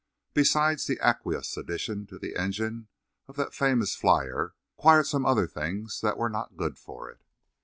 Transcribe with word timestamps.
Besides 0.33 0.87
the 0.87 0.97
aqueous 1.07 1.55
addition 1.57 2.07
the 2.09 2.35
engine 2.35 2.87
of 3.27 3.35
that 3.35 3.53
famous 3.53 3.93
flyer 3.93 4.55
acquired 4.75 5.05
some 5.05 5.27
other 5.27 5.45
things 5.45 6.01
that 6.01 6.17
were 6.17 6.27
not 6.27 6.57
good 6.57 6.79
for 6.79 7.07
it. 7.11 7.21